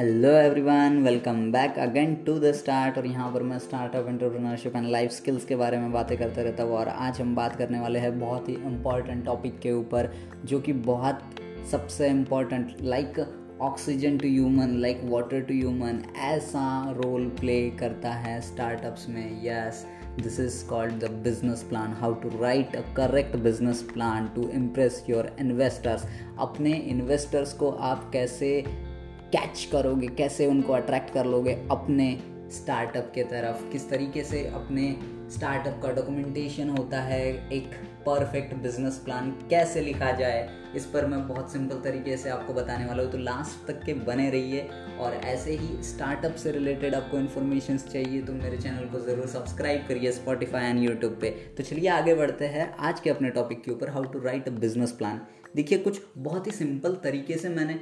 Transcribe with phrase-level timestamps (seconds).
[0.00, 4.86] Hello everyone welcome back again to the start और यहाँ पर मैं startup entrepreneurship and
[4.90, 7.98] life skills के बारे में बातें करते रहता हूँ। और आज हम बात करने वाले
[7.98, 10.10] हैं बहुत ही इंपॉर्टेंट टॉपिक के ऊपर,
[10.44, 11.20] जो कि बहुत
[11.70, 13.20] सबसे important like
[13.60, 19.86] oxygen to human like water to human ऐसा रोल प्ले करता है स्टार्टअप्स में। Yes
[20.22, 25.04] this is called the business plan how to write a correct business plan to impress
[25.10, 26.06] your investors
[26.38, 28.64] अपने इन्वेस्टर्स को आप कैसे
[29.32, 32.18] catch करोगे, कैसे उनको अट्रैक्ट कर लोगे अपने
[32.52, 33.70] स्टार्टअप के तरफ़?
[33.72, 34.94] किस तरीके से अपने
[35.30, 37.26] स्टार्टअप का डॉक्यूमेंटेशन होता है?
[37.52, 37.74] एक
[38.06, 40.48] परफेक्ट बिज़नेस प्लान कैसे लिखा जाए?
[40.76, 43.94] इस पर मैं बहुत सिंपल तरीके से आपको बताने वाला हूँ। तो लास्ट तक के
[44.00, 44.68] बने रहिए
[45.00, 49.86] और ऐसे ही स्टार्टअप से रिलेटेड आपको इन्फॉर्मेशन चाहिए तो मेरे चैनल को ज़रूर सब्सक्राइब
[49.88, 53.70] करिए स्पॉटिफाई एंड यूट्यूब पे। तो चलिए आगे बढ़ते हैं। आज के अपने टॉपिक के
[53.70, 55.20] ऊपर how to write a business plan
[55.56, 57.74] देखिए, कुछ बहुत ही सिंपल तरीके से मैंने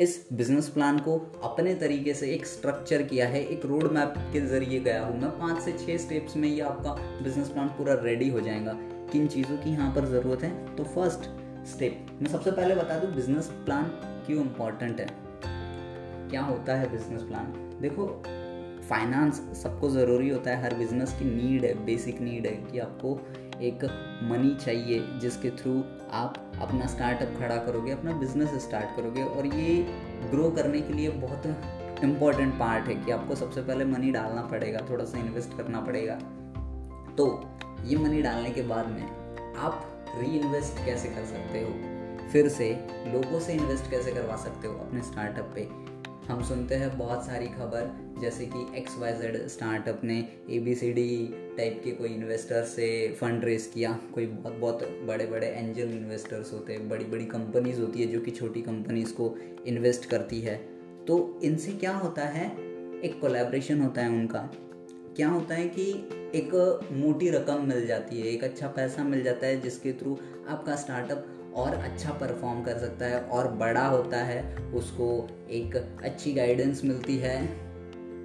[0.00, 4.40] इस बिज़नेस प्लान को अपने तरीके से एक स्ट्रक्चर किया है, एक रोड मैप के
[4.40, 8.28] ज़रिए गया हूँ मैं। पाँच से छः स्टेप्स में ये आपका बिज़नेस प्लान पूरा रेडी
[8.28, 8.72] हो जाएगा।
[9.12, 10.76] किन चीज़ों की यहाँ पर ज़रूरत है?
[10.76, 11.28] तो फ़र्स्ट
[11.68, 13.84] स्टेप मैं सबसे पहले बता दूँ बिज़नेस प्लान
[14.26, 15.06] क्यों इम्पोर्टेंट है?
[16.30, 18.06] क्या होता है बिज़नेस प्लान देखो
[18.88, 23.14] फाइनेंस सबको ज़रूरी होता है, हर बिज़नेस की नीड है बेसिक नीड है कि आपको
[23.62, 23.84] एक
[24.22, 29.82] मनी चाहिए, जिसके थ्रू आप अपना स्टार्टअप खड़ा करोगे, अपना बिज़नेस स्टार्ट करोगे और ये
[30.30, 31.46] ग्रो करने के लिए बहुत
[32.04, 36.14] इंपॉर्टेंट पार्ट है कि आपको सबसे पहले मनी डालना पड़ेगा, थोड़ा सा इन्वेस्ट करना पड़ेगा।
[37.16, 37.50] तो
[37.84, 39.86] ये मनी डालने के बाद में आप
[40.18, 41.70] री इन्वेस्ट कैसे कर सकते हो?
[42.28, 45.85] फिर से लोगों से इन्वेस्ट कैसे करवा सकते हो अपने स्टार्टअप पे?
[46.28, 50.16] हम सुनते हैं बहुत सारी खबर, जैसे कि एक्स वाई जेड स्टार्टअप ने
[50.50, 54.82] A B C D type के कोई इन्वेस्टर से फंड रेस किया। कोई बहुत बहुत
[55.04, 59.12] बड़े बड़े एंजल इन्वेस्टर्स होते हैं बड़ी बड़ी कंपनीज़ होती है जो कि छोटी कंपनीज़
[59.12, 59.34] को
[59.66, 60.56] इन्वेस्ट करती है।
[61.06, 62.46] तो इनसे क्या होता है?
[63.00, 64.50] एक कोलेब्रेशन होता है उनका।
[65.16, 65.90] क्या होता है कि
[66.34, 66.50] एक
[66.92, 70.18] मोटी रकम मिल जाती है, एक अच्छा पैसा मिल जाता है, जिसके थ्रू
[70.48, 74.42] आपका स्टार्टअप और अच्छा परफॉर्म कर सकता है और बड़ा होता है,
[74.74, 75.06] उसको
[75.50, 77.38] एक अच्छी गाइडेंस मिलती है।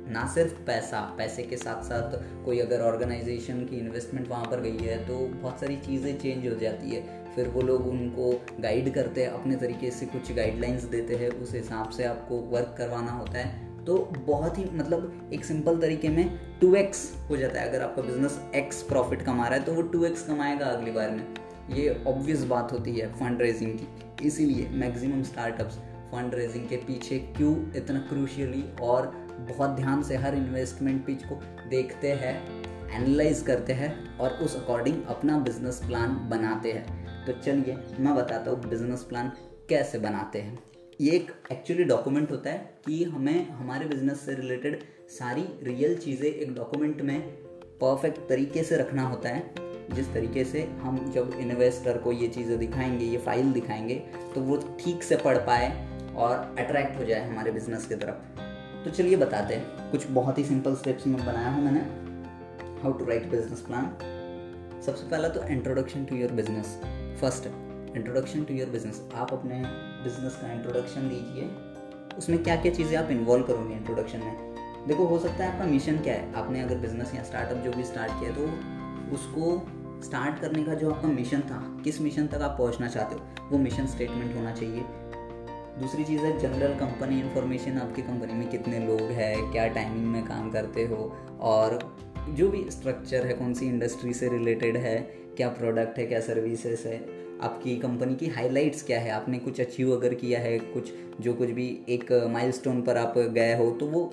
[0.08, 2.16] ना सिर्फ़ पैसा, पैसे के साथ साथ
[2.46, 6.56] कोई अगर ऑर्गेनाइजेशन की इन्वेस्टमेंट वहाँ पर गई है तो बहुत सारी चीज़ें चेंज हो
[6.60, 11.16] जाती है। फिर वो लोग उनको गाइड करते हैं, अपने तरीके से कुछ गाइडलाइंस देते
[11.16, 15.80] हैं, उस हिसाब से आपको वर्क करवाना होता है। तो बहुत ही मतलब एक सिंपल
[15.82, 19.66] तरीके में टू एक्स हो जाता है। अगर आपका बिज़नेस एक्स प्रॉफिट कमा रहा है
[19.66, 21.24] तो वो टू एक्स कमाएगा अगली बार में।
[21.72, 25.76] ये ऑब्वियस बात होती है फंड रेजिंग की। इसीलिए मैक्सिमम स्टार्टअप्स
[26.12, 29.06] फंड रेजिंग के पीछे क्यों इतना क्रूशियली और
[29.50, 31.36] बहुत ध्यान से हर इन्वेस्टमेंट पिच को
[31.70, 32.36] देखते हैं
[32.92, 38.52] एनालाइज करते हैं और उस अकॉर्डिंग अपना बिज़नेस प्लान बनाते हैं। तो चलिए, मैं बताता
[38.52, 39.32] हूँ बिज़नेस प्लान
[39.70, 40.58] कैसे बनाते हैं।
[41.02, 46.30] ये एक एक्चुअली डॉक्यूमेंट होता है कि हमें, हमारे बिज़नेस से रिलेटेड सारी रियल चीज़ें
[46.30, 47.20] एक डॉक्यूमेंट में
[47.82, 52.58] परफेक्ट तरीके से रखना होता है। जिस तरीके से हम जब इन्वेस्टर को ये चीज़ें
[52.60, 53.96] दिखाएँगे, ये फ़ाइल दिखाएँगे
[54.36, 55.70] तो वो ठीक से पढ़ पाए
[56.16, 58.40] और अट्रैक्ट हो जाए हमारे बिज़नेस की तरफ़।
[58.84, 61.80] तो चलिए बताते हैं। कुछ बहुत ही सिंपल स्टेप्स में बनाया हूँ मैंने।
[62.82, 63.90] How to write business plan
[64.86, 66.80] सबसे पहला तो introduction to your business
[67.22, 67.48] first
[67.98, 69.62] introduction to your business आप अपने
[70.04, 71.50] बिज़नेस का इंट्रोडक्शन दीजिए
[72.18, 74.88] उसमें क्या क्या चीज़ें आप इन्वॉल्व करोगे इंट्रोडक्शन में?
[74.88, 77.84] देखो, हो सकता है आपका मिशन क्या है। आपने अगर बिज़नेस या स्टार्टअप जो भी
[77.84, 78.46] स्टार्ट किया तो
[79.16, 79.52] उसको
[80.04, 83.58] स्टार्ट करने का जो आपका मिशन था, किस मिशन तक आप पहुँचना चाहते हो, वो
[83.58, 84.84] मिशन स्टेटमेंट होना चाहिए।
[85.80, 90.24] दूसरी चीज़ है जनरल कंपनी इन्फॉर्मेशन आपकी कंपनी में कितने लोग हैं, क्या टाइमिंग में
[90.26, 91.80] काम करते हो, और
[92.30, 94.98] जो भी स्ट्रक्चर है, कौन सी इंडस्ट्री से रिलेटेड है,
[95.38, 97.00] क्या प्रोडक्ट है, क्या सर्विसेज़ है,
[97.42, 99.12] आपकी कंपनी की हाइलाइट्स क्या है?
[99.12, 100.92] आपने कुछ अचीव अगर किया है, कुछ,
[101.22, 104.10] जो कुछ भी एक माइलस्टोन पर आप गए हो तो वो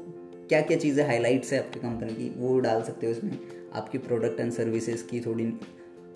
[0.49, 3.39] क्या क्या चीज़ें हाईलाइट्स है आपकी कंपनी की, वो डाल सकते हो इसमें
[3.75, 5.45] आपकी प्रोडक्ट एंड सर्विसेज़ की थोड़ी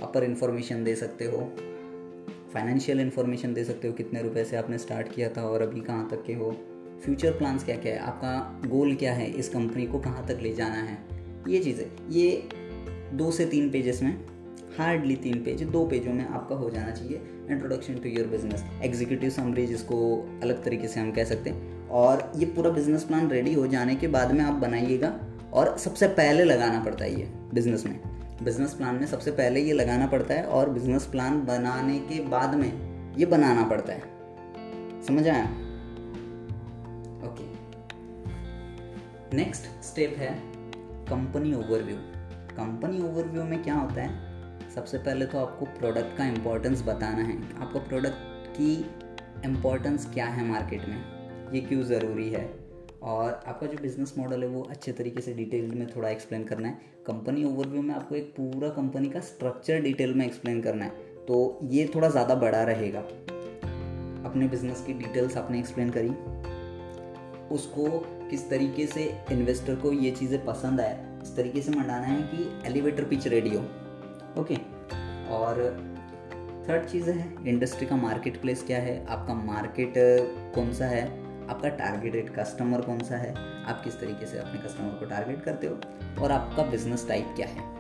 [0.01, 1.39] अपर इन्फॉर्मेशन दे सकते हो
[2.55, 6.09] फाइनेंशियल इन्फॉर्मेशन दे सकते हो, कितने रुपए से आपने स्टार्ट किया था और अभी कहाँ
[6.11, 6.51] तक के हो
[7.05, 10.53] फ्यूचर प्लान्स क्या क्या है, आपका गोल क्या है, इस कंपनी को कहाँ तक ले
[10.55, 10.99] जाना है,
[11.49, 12.49] ये चीज़ें, ये
[13.13, 14.13] दो से तीन पेजेस में
[14.79, 19.31] हार्डली तीन पेज दो पेजों में आपका हो जाना चाहिए introduction to your business executive
[19.31, 19.97] summary जिसको
[20.43, 23.97] अलग तरीके से हम कह सकते हैं, और ये पूरा बिज़नेस प्लान रेडी हो जाने
[23.97, 25.19] के बाद में आप बनाइएगा,
[25.53, 28.01] और सबसे पहले लगाना पड़ता है ये बिज़नेस में।
[28.45, 32.55] बिज़नेस प्लान में सबसे पहले ये लगाना पड़ता है और बिज़नेस प्लान बनाने के बाद
[32.55, 35.45] में ये बनाना पड़ता है। समझ आया?
[37.27, 37.47] ओके
[39.37, 40.33] नेक्स्ट स्टेप है
[41.09, 41.97] कंपनी ओवरव्यू
[42.57, 44.71] कंपनी ओवरव्यू में क्या होता है?
[44.71, 48.75] सबसे पहले तो आपको प्रोडक्ट का इम्पोर्टेंस बताना है। आपको प्रोडक्ट की
[49.45, 51.05] इम्पोर्टेंस क्या है मार्केट में?
[51.53, 52.62] ये क्यों ज़रूरी है?
[53.03, 56.69] और आपका जो बिज़नेस मॉडल है वो अच्छे तरीके से डिटेल में थोड़ा एक्सप्लेन करना
[56.69, 60.91] है। कंपनी ओवरव्यू में आपको एक पूरा कंपनी का स्ट्रक्चर डिटेल में एक्सप्लेन करना है।
[61.29, 63.01] तो ये थोड़ा ज़्यादा बड़ा रहेगा।
[64.25, 66.11] अपने बिज़नेस की डिटेल्स आपने एक्सप्लेन करी।
[67.55, 67.89] उसको
[68.31, 69.03] किस तरीके से
[69.33, 73.61] इन्वेस्टर को ये चीज़ें पसंद आए, इस तरीके से मंडाना है कि एलिवेटर पिच रेडियो
[74.41, 74.55] ओके
[75.35, 75.61] और
[76.69, 79.05] थर्ड चीज़ है इंडस्ट्री का मार्केट प्लेस क्या है?
[79.07, 79.95] आपका मार्केट
[80.55, 81.22] कौन सा है?
[81.51, 83.35] आपका टारगेटेड कस्टमर कौन सा है?
[83.65, 85.79] आप किस तरीके से अपने कस्टमर को टारगेट करते हो?
[86.23, 87.71] और आपका बिज़नेस टाइप क्या है?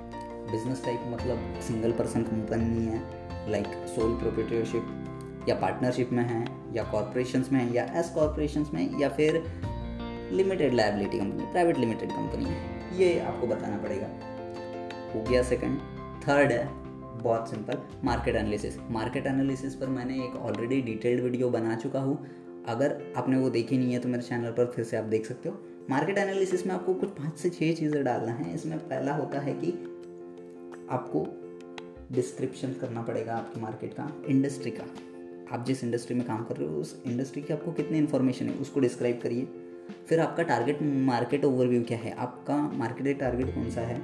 [0.50, 3.00] बिज़नेस टाइप मतलब सिंगल पर्सन कंपनी है
[3.50, 6.44] लाइक सोल प्रोप्रेटरशिप या पार्टनरशिप में है,
[6.74, 9.42] या कॉरपोरेशन में है, या एस कॉरपोरेशन में, या फिर
[10.32, 14.06] limited liability company private limited company है। ये आपको बताना पड़ेगा।
[15.14, 15.78] हो गया सेकंड
[16.22, 16.68] थर्ड है,
[17.22, 22.16] बहुत simple market analysis market analysis पर मैंने एक ऑलरेडी डिटेल्ड वीडियो बना चुका हूँ।
[22.68, 25.48] अगर आपने वो देखी नहीं है तो मेरे चैनल पर फिर से आप देख सकते
[25.48, 25.58] हो।
[25.90, 29.54] मार्केट एनालिसिस में आपको कुछ पाँच से छः चीज़ें डालना है। इसमें पहला होता है
[29.54, 29.70] कि
[30.90, 31.26] आपको
[32.12, 34.84] डिस्क्रिप्शन करना पड़ेगा आपकी मार्केट का इंडस्ट्री का।
[35.54, 38.54] आप जिस इंडस्ट्री में काम कर रहे हो, उस इंडस्ट्री की आपको कितनी इन्फॉर्मेशन है,
[38.54, 39.48] उसको डिस्क्राइब करिए।
[40.08, 42.14] फिर आपका टारगेट मार्केट ओवरव्यू क्या है?
[42.16, 43.96] आपका मार्केटेड टारगेट कौन सा है?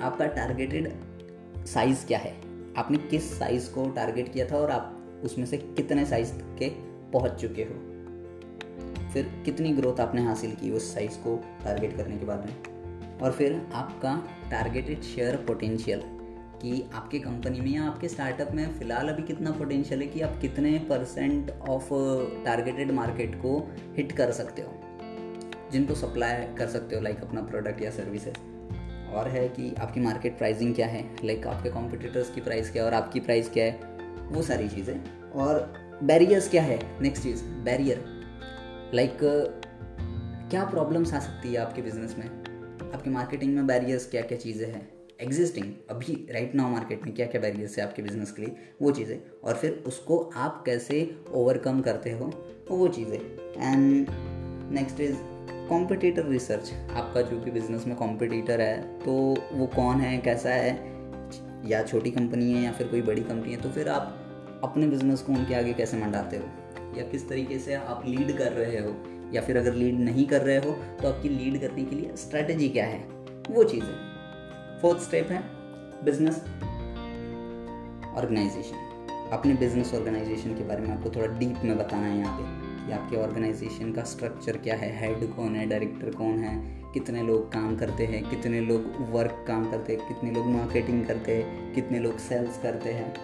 [0.00, 0.92] आपका टारगेटेड
[1.66, 2.34] साइज़ क्या है?
[2.76, 4.95] आपने किस साइज़ को टारगेट किया था और आप
[5.26, 6.68] उसमें से कितने साइज़ के
[7.12, 7.96] पहुँच चुके हो?
[9.12, 12.76] फिर कितनी ग्रोथ आपने हासिल की उस साइज़ को टारगेट करने के बाद में?
[13.18, 16.02] और फिर आपका टारगेटेड शेयर पोटेंशियल
[16.62, 20.38] कि आपके कंपनी में या आपके स्टार्टअप में फ़िलहाल अभी कितना पोटेंशियल है कि आप
[20.40, 21.88] कितने परसेंट ऑफ़
[22.44, 24.72] टारगेटेड मार्केट को हिट कर सकते हो?
[25.72, 28.36] जिनको सप्लाई कर सकते हो लाइक अपना प्रोडक्ट या सर्विसेज़
[29.12, 31.16] और है कि आपकी मार्केट प्राइसिंग क्या है?
[31.24, 33.95] लाइक आपके कॉम्पिटिटर्स की प्राइस क्या है और आपकी प्राइस क्या है?
[34.32, 36.78] वो सारी चीज़ें। और बैरियर्स क्या है?
[37.02, 38.04] नेक्स्ट चीज़ बैरियर
[38.94, 39.18] लाइक
[40.50, 42.26] क्या प्रॉब्लम्स आ सकती है आपके बिज़नेस में?
[42.94, 44.88] आपकी मार्केटिंग में बैरियर्स क्या क्या चीज़ें हैं?
[45.20, 48.56] एग्जिस्टिंग अभी राइट नाउ मार्केट में क्या क्या बैरियर्स है आपके बिज़नेस के लिए?
[48.82, 52.26] वो चीज़ें। और फिर उसको आप कैसे ओवरकम करते हो?
[52.70, 53.18] वो चीज़ें।
[53.62, 54.06] And
[54.72, 55.16] next is
[55.68, 59.12] competitor research आपका जो भी बिज़नेस में कॉम्पिटिटर है तो
[59.52, 60.18] वो कौन है?
[60.18, 60.95] कैसा है?
[61.66, 64.22] या छोटी कंपनी है या फिर कोई बड़ी कंपनी है तो फिर आप
[64.64, 66.44] अपने बिज़नेस को उनके आगे कैसे मंडाते हो?
[66.98, 68.94] या किस तरीके से आप लीड कर रहे हो?
[69.34, 70.70] या फिर अगर लीड नहीं कर रहे हो
[71.02, 72.98] तो आपकी लीड करने के लिए स्ट्रैटेजी क्या है?
[73.50, 75.42] वो चीज़। है फोर्थ स्टेप है
[76.04, 76.36] बिज़नेस
[78.16, 78.82] ऑर्गेनाइजेशन
[79.32, 82.55] अपने बिज़नेस ऑर्गेनाइजेशन के बारे में आपको थोड़ा डीप में बताना है यहाँ पे।
[82.86, 84.90] कि आपके ऑर्गेनाइजेशन का स्ट्रक्चर क्या है?
[85.00, 85.66] हेड कौन है?
[85.66, 86.82] डायरेक्टर कौन है?
[86.94, 88.30] कितने लोग काम करते हैं?
[88.30, 90.08] कितने लोग वर्क काम करते हैं?
[90.08, 91.74] कितने लोग मार्केटिंग करते हैं?
[91.74, 93.14] कितने लोग सेल्स करते हैं?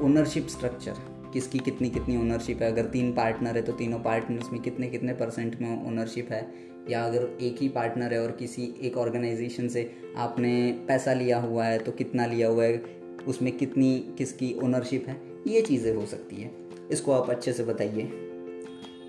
[0.00, 0.94] ओनरशिप स्ट्रक्चर
[1.32, 2.72] किसकी कितनी कितनी ओनरशिप है?
[2.72, 6.52] अगर तीन पार्टनर है तो तीनों पार्टनर्स में कितने कितने परसेंट में ओनरशिप है?
[6.90, 11.64] या अगर एक ही पार्टनर है और किसी एक ऑर्गेनाइजेशन से आपने पैसा लिया हुआ
[11.64, 12.82] है तो कितना लिया हुआ है?
[13.28, 15.16] उसमें कितनी किसकी ओनरशिप है?
[15.46, 16.50] ये चीज़ें हो सकती है।
[16.90, 18.27] इसको आप अच्छे से बताइए।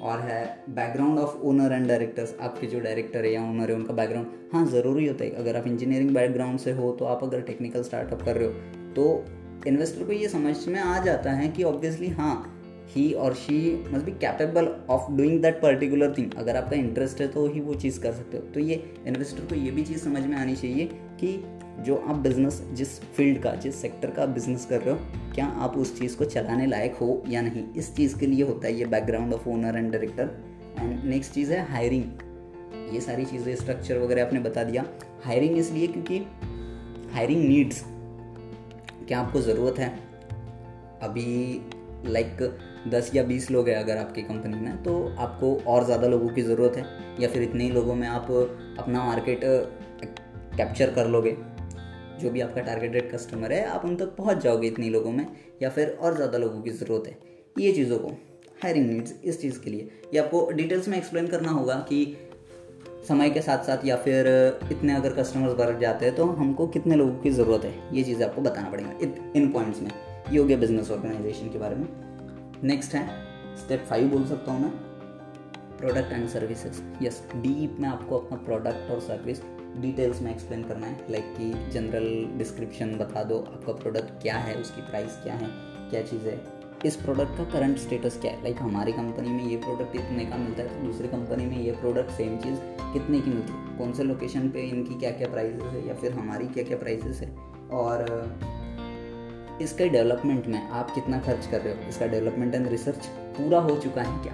[0.02, 3.94] और है background of owner and directors आपके जो डायरेक्टर है या ओनर है, उनका
[3.94, 7.84] बैकग्राउंड हाँ ज़रूरी होता है। अगर आप इंजीनियरिंग बैकग्राउंड से हो तो आप अगर टेक्निकल
[7.84, 9.26] स्टार्टअप कर रहे हो तो
[9.68, 12.56] इन्वेस्टर को ये समझ में आ जाता है कि ऑब्वियसली हाँ
[12.90, 17.28] ही और she must be capable of doing that particular thing अगर आपका इंटरेस्ट है
[17.28, 20.26] तो ही वो चीज़ कर सकते हो। तो ये इन्वेस्टर को ये भी चीज़ समझ
[20.26, 20.86] में आनी चाहिए
[21.20, 21.36] कि
[21.86, 25.78] जो आप बिज़नेस जिस फ़ील्ड का जिस सेक्टर का बिज़नेस कर रहे हो क्या आप
[25.78, 27.64] उस चीज़ को चलाने लायक हो या नहीं?
[27.74, 30.30] इस चीज़ के लिए होता है ये background of owner and director
[30.80, 32.04] and next चीज़ है हायरिंग
[32.94, 34.86] ये सारी चीज़ें स्ट्रक्चर वगैरह आपने बता दिया.
[35.24, 36.18] हायरिंग इसलिए क्योंकि
[37.14, 37.84] हायरिंग नीड्स
[39.08, 39.90] क्या आपको ज़रूरत है?
[41.02, 41.62] अभी
[42.06, 46.08] लाइक like, दस या बीस लोग हैं अगर आपकी कंपनी में तो आपको और ज़्यादा
[46.08, 46.86] लोगों की ज़रूरत है.
[47.20, 48.32] या फिर इतने ही लोगों में आप
[48.80, 49.42] अपना मार्केट
[50.58, 51.36] कैप्चर कर लोगे.
[52.20, 55.26] जो भी आपका टारगेटेड कस्टमर है, आप उन तक पहुँच जाओगे इतने लोगों में,
[55.62, 57.18] या फिर और ज़्यादा लोगों की ज़रूरत है।
[57.58, 58.08] ये चीज़ों को
[58.64, 62.18] हायरिंग नीड्स इस चीज़ के लिए। ये आपको डिटेल्स में एक्सप्लेन करना होगा कि
[63.08, 64.28] समय के साथ साथ या फिर
[64.72, 67.74] इतने अगर कस्टमर्स बढ़ जाते हैं तो हमको कितने लोगों की ज़रूरत है?
[67.94, 68.92] ये चीज़ें आपको बताना पड़ेगा
[69.36, 69.90] इन पॉइंट्स में।
[70.32, 71.88] ये हो गया बिज़नेस ऑर्गेनाइजेशन के बारे में।
[72.64, 73.08] नेक्स्ट है
[73.58, 74.72] स्टेप फाइव बोल सकता हूँ मैं।
[75.78, 79.42] Product and services yes deep में आपको अपना प्रोडक्ट और सर्विस
[79.78, 84.56] डिटेल्स में एक्सप्लेन करना है लाइक कि जनरल डिस्क्रिप्शन बता दो, आपका प्रोडक्ट क्या है,
[84.56, 85.48] उसकी प्राइस क्या है,
[85.90, 88.44] क्या चीज़ है। इस प्रोडक्ट का करंट स्टेटस क्या है?
[88.44, 91.72] लाइक हमारी कंपनी में ये प्रोडक्ट इतने का मिलता है तो दूसरी कंपनी में ये
[91.72, 92.60] प्रोडक्ट सेम चीज़
[92.94, 93.78] कितने की मिलती है?
[93.78, 97.22] कौन से लोकेशन पे इनकी क्या क्या प्राइजेस है या फिर हमारी क्या क्या प्राइजेस
[97.22, 97.36] है?
[97.72, 98.06] और
[99.62, 101.90] इसके डेवलपमेंट में आप कितना खर्च कर रहे हो?
[101.90, 104.34] इसका डेवलपमेंट एंड रिसर्च पूरा हो चुका है क्या?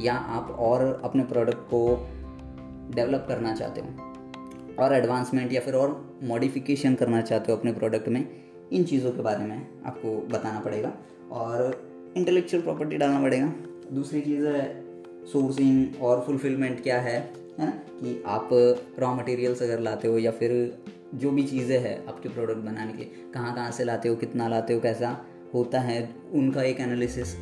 [0.00, 2.08] या आप और अपने प्रोडक्ट को
[2.94, 4.09] डेवलप करना चाहते हो?
[4.80, 8.26] और एडवांसमेंट या फिर और मॉडिफिकेशन करना चाहते हो अपने प्रोडक्ट में,
[8.72, 10.92] इन चीज़ों के बारे में आपको बताना पड़ेगा
[11.32, 13.52] और इंटेलेक्चुअल प्रॉपर्टी डालना पड़ेगा।
[13.92, 14.84] दूसरी चीज़ है
[15.26, 17.70] सोर्सिंग और फुलफिलमेंट क्या है है ना?
[17.70, 18.48] कि आप
[18.98, 20.78] रॉ मटेरियल्स अगर लाते हो या फिर
[21.14, 24.74] जो भी चीज़ें हैं आपके प्रोडक्ट बनाने के कहाँ कहाँ से लाते हो, कितना लाते
[24.74, 27.34] हो, कैसा होता है, उनका एक एनालिसिस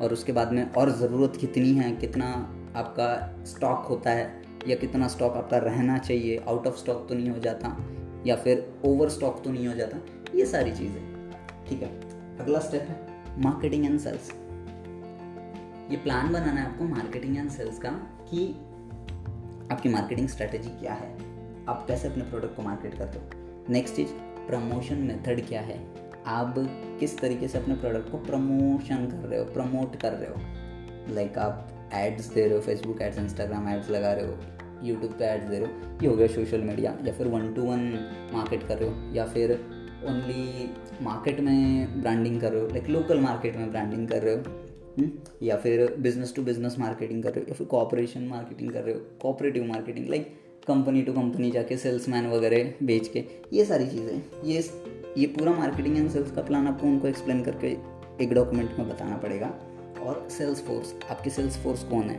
[0.00, 5.08] और उसके बाद में और ज़रूरत कितनी है, कितना आपका स्टॉक होता है या कितना
[5.08, 7.76] स्टॉक आपका रहना चाहिए आउट ऑफ़ स्टॉक तो नहीं हो जाता,
[8.26, 9.98] या फिर ओवर स्टॉक तो नहीं हो जाता,
[10.34, 11.30] ये सारी चीज़ें,
[11.68, 11.88] ठीक है?
[12.38, 14.30] अगला स्टेप है मार्केटिंग एंड सेल्स
[15.90, 17.90] ये प्लान बनाना है आपको मार्केटिंग एंड सेल्स का
[18.30, 18.48] कि
[19.72, 21.12] आपकी मार्केटिंग स्ट्रेटेजी क्या है,
[21.68, 24.08] आप कैसे अपने प्रोडक्ट को मार्केट करते हो। नेक्स्ट चीज़
[24.46, 25.78] प्रमोशन मेथड क्या है,
[26.26, 26.54] आप
[27.00, 31.28] किस तरीके से अपने प्रोडक्ट को प्रमोशन कर रहे हो प्रमोट कर रहे हो। लाइक
[31.28, 35.24] like आप एड्स दे रहे हो फेसबुक एड्स इंस्टाग्राम एड्स लगा रहे हो यूट्यूब पे
[35.24, 37.80] एड्स दे रहे हो, ये हो गया सोशल मीडिया या फिर वन टू वन
[38.32, 39.52] मार्केट कर रहे हो या फिर
[40.08, 40.70] ओनली
[41.02, 44.40] मार्केट में ब्रांडिंग कर रहे हो लाइक लोकल मार्केट में ब्रांडिंग कर रहे हो
[44.98, 45.10] हम्म?
[45.42, 48.94] या फिर बिज़नेस टू बिज़नेस मार्केटिंग कर रहे हो, या फिर कॉपरेशन मार्केटिंग कर रहे
[48.94, 50.32] हो cooperative marketing like
[50.66, 54.62] company to company जाके सेल्समैन वगैरह बेच के, ये सारी चीज़ें ये
[55.18, 57.76] ये पूरा मार्केटिंग एंड सेल्स का प्लान आपको उनको एक्सप्लेन करके
[58.24, 59.46] एक डॉक्यूमेंट में बताना पड़ेगा
[60.00, 62.18] और सेल्स फोर्स आपकी सेल्स फोर्स कौन है?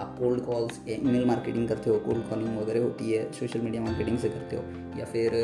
[0.00, 3.82] आप कोल्ड कॉल्स या ईमेल मार्केटिंग करते हो कोल्ड कॉलिंग वगैरह होती है सोशल मीडिया
[3.82, 4.62] मार्केटिंग से करते हो,
[4.98, 5.34] या फिर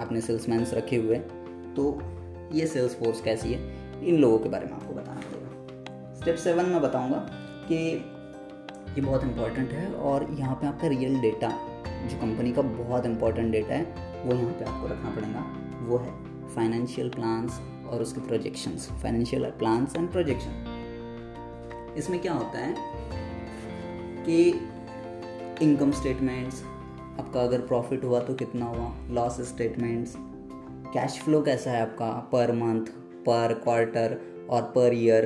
[0.00, 1.98] आपने सेल्समैन्स रखे हुए हैं तो
[2.52, 3.60] ये सेल्स फोर्स कैसी है?
[4.02, 7.18] इन लोगों के बारे में आपको बताना पड़ेगा। स्टेप सेवन में बताऊँगा
[7.68, 7.76] कि
[8.94, 11.48] ये बहुत इंपॉर्टेंट है और यहाँ पे आपका रियल डेटा
[12.08, 13.84] जो कंपनी का बहुत इंपॉर्टेंट डेटा है,
[14.24, 15.44] वो यहाँ पे आपको रखना पड़ेगा,
[15.86, 16.12] वो है
[16.54, 22.74] फाइनेंशियल प्लान्स और उसके projections financial plans and projection इसमें क्या होता है
[24.24, 24.42] कि
[25.64, 26.62] इनकम स्टेटमेंट्स
[27.18, 28.94] आपका अगर प्रॉफिट हुआ तो कितना हुआ?
[29.10, 30.14] लॉस स्टेटमेंट्स
[30.94, 32.10] कैश फ्लो कैसा है आपका?
[32.32, 32.86] पर मंथ
[33.26, 34.18] पर क्वार्टर
[34.50, 35.24] और पर ईयर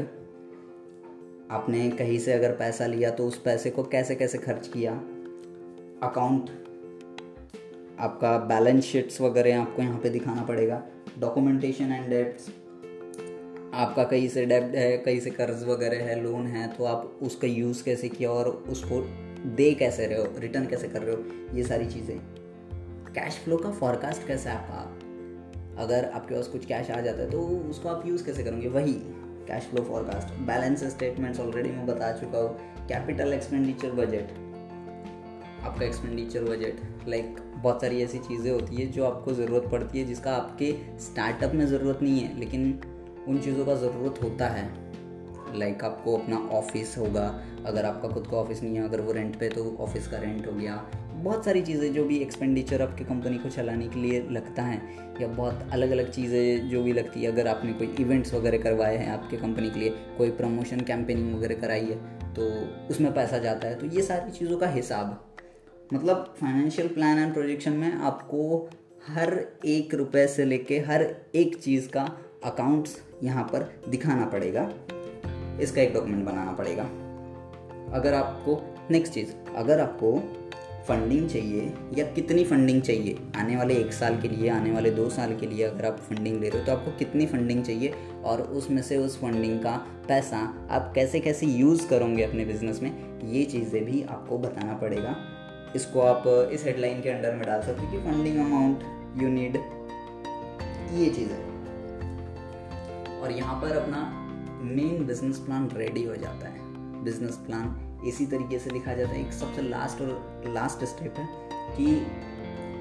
[1.51, 4.93] आपने कहीं से अगर पैसा लिया तो उस पैसे को कैसे कैसे खर्च किया?
[6.03, 6.51] अकाउंट
[8.01, 10.83] आपका बैलेंस शीट्स वगैरह आपको यहाँ पे दिखाना पड़ेगा।
[11.19, 12.49] डॉक्यूमेंटेशन एंड डेट्स
[13.75, 17.49] आपका कहीं से डेब्ट है, कहीं से कर्ज वगैरह है लोन है तो आप उसका
[17.49, 19.01] यूज़ कैसे किया और उसको
[19.57, 22.19] दे कैसे रहे हो रिटर्न कैसे कर रहे हो, ये सारी चीज़ें।
[23.15, 25.83] कैश फ्लो का फॉरकास्ट कैसे है आपका?
[25.83, 27.41] अगर आपके पास कुछ कैश आ जाता है तो
[27.71, 28.69] उसको आप यूज़ कैसे करोगे?
[28.69, 28.93] वही
[29.49, 34.39] cash flow forecast balance statements already मैं बता चुका हूँ। कैपिटल एक्सपेंडिचर बजट
[35.63, 40.05] आपका एक्सपेंडिचर बजट लाइक बहुत सारी ऐसी चीज़ें होती है जो आपको ज़रूरत पड़ती है,
[40.05, 42.81] जिसका आपके स्टार्टअप में ज़रूरत नहीं है, लेकिन
[43.29, 44.69] उन चीज़ों का ज़रूरत होता है।
[45.55, 49.13] लाइक like, आपको अपना ऑफ़िस होगा, अगर आपका खुद का ऑफ़िस नहीं है, अगर वो
[49.13, 50.75] रेंट पे तो ऑफ़िस का रेंट हो गया।
[51.15, 54.81] बहुत सारी चीज़ें जो भी एक्सपेंडिचर आपकी कंपनी को चलाने के लिए लगता है,
[55.21, 58.97] या बहुत अलग अलग चीज़ें जो भी लगती है, अगर आपने कोई इवेंट्स वगैरह करवाए
[58.97, 62.43] हैं आपके कंपनी के लिए, कोई प्रमोशन कैंपेनिंग वगैरह कराई है तो
[62.91, 65.30] उसमें पैसा जाता है तो ये सारी चीज़ों का हिसाब।
[65.93, 68.69] मतलब फाइनेंशियल प्लान एंड प्रोजेक्शन में आपको
[69.07, 69.33] हर
[69.67, 71.03] एक रुपए से लेके हर
[71.35, 72.03] एक चीज़ का
[72.45, 74.63] अकाउंट्स यहाँ पर दिखाना पड़ेगा।
[75.61, 76.83] इसका एक डॉक्यूमेंट बनाना पड़ेगा।
[77.95, 80.19] अगर आपको नेक्स्ट चीज़, अगर आपको
[80.89, 85.09] फंडिंग चाहिए या कितनी फंडिंग चाहिए, आने वाले एक साल के लिए, आने वाले दो
[85.11, 87.95] साल के लिए अगर आप फंडिंग ले रहे हो तो आपको कितनी फंडिंग चाहिए
[88.25, 89.77] और उसमें से उस फंडिंग का
[90.09, 90.39] पैसा
[90.71, 92.91] आप कैसे कैसे यूज़ करोगे अपने बिज़नेस में,
[93.25, 95.17] ये चीज़ें भी आपको बताना पड़ेगा।
[95.77, 98.83] इसको आप इस हेडलाइन के अंडर में डाल सकते हो कि फंडिंग अमाउंट
[99.23, 99.57] यू नीड
[100.95, 101.49] ये चीज़ है।
[103.21, 104.01] और यहाँ पर अपना
[104.65, 106.69] मेन बिज़नेस प्लान रेडी हो जाता है।
[107.05, 111.29] बिज़नेस प्लान इसी तरीके से लिखा जाता है। एक सबसे लास्ट और लास्ट स्टेप है
[111.77, 111.95] कि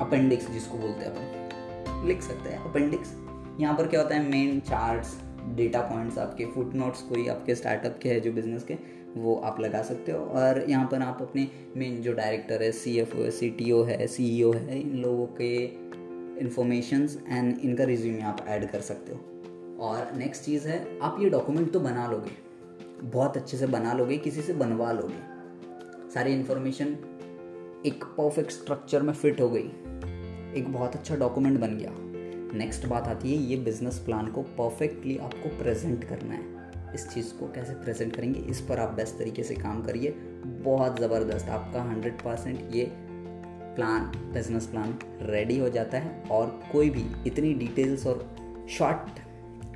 [0.01, 3.13] अपेंडिक्स जिसको बोलते हैं अपन, लिख सकते हैं अपेंडिक्स
[3.59, 5.15] यहाँ पर क्या होता है मेन चार्ट्स
[5.55, 8.77] डेटा पॉइंट्स आपके फुट नोट्स कोई आपके स्टार्टअप के है जो बिज़नेस के।
[9.17, 11.47] वो आप लगा सकते हो। और यहाँ पर आप अपने
[11.77, 14.51] मेन जो डायरेक्टर है सी एफ़ ओ है सी टी ओ है सी ई ओ
[14.51, 15.55] है, इन लोगों के
[16.41, 19.19] इन्फॉर्मेशंस एंड इनका रिज्यूम आप ऐड कर सकते हो।
[19.79, 22.31] और नेक्स्ट चीज़ है, आप ये डॉक्यूमेंट तो बना लोगे।
[23.03, 25.39] बहुत अच्छे से बना लोगे, किसी से बनवा लोगे।
[26.13, 26.97] सारी इन्फॉर्मेशन
[27.85, 29.71] एक परफेक्ट स्ट्रक्चर में फिट हो गई।
[30.59, 31.91] एक बहुत अच्छा डॉक्यूमेंट बन गया।
[32.57, 36.58] नेक्स्ट बात आती है, ये बिज़नेस प्लान को परफेक्टली आपको प्रेजेंट करना है।
[36.95, 40.11] इस चीज़ को कैसे प्रेजेंट करेंगे, इस पर आप बेस्ट तरीके से काम करिए।
[40.45, 42.91] बहुत ज़बरदस्त, आपका हंड्रेड परसेंट ये
[43.75, 44.01] प्लान,
[44.33, 48.27] बिज़नेस प्लान रेडी हो जाता है। और कोई भी इतनी डिटेल्स और
[48.69, 49.19] शॉर्ट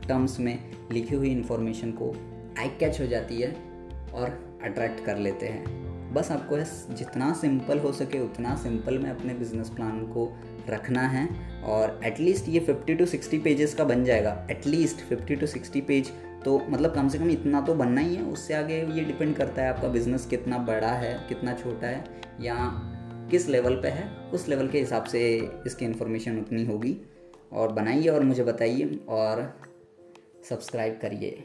[0.07, 2.15] टर्म्स में लिखी हुई इन्फॉर्मेशन को
[2.59, 3.55] आई कैच हो जाती है
[4.13, 6.57] और अट्रैक्ट कर लेते हैं। बस आपको
[6.95, 10.31] जितना सिंपल हो सके उतना सिंपल में अपने बिज़नेस प्लान को
[10.69, 11.27] रखना है।
[11.63, 16.11] और एटलीस्ट ये 50 टू 60 पेजेस का बन जाएगा। एटलीस्ट 50 टू 60 पेज
[16.45, 19.61] तो मतलब कम से कम इतना तो बनना ही है, उससे आगे ये डिपेंड करता
[19.61, 22.03] है आपका बिज़नेस कितना बड़ा है, कितना छोटा है,
[22.41, 22.55] या
[23.31, 26.97] किस लेवल पे है, उस लेवल के हिसाब से इसकी इन्फॉर्मेशन उतनी होगी।
[27.53, 29.41] और बनाइए और मुझे बताइए और
[30.49, 31.43] सब्सक्राइब करिए।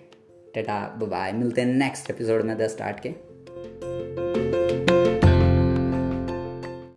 [0.54, 3.27] टाटा बाय मिलते हैं नेक्स्ट एपिसोड में द स्टार्ट के।